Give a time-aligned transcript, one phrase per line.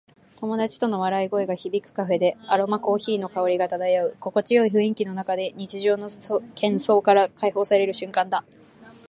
[0.37, 4.15] 友達との笑い声が響くカフェで、アロマコーヒーの香りが漂う。
[4.19, 8.43] 心地よい雰囲気の中で、日常の喧騒から解放される瞬間だ。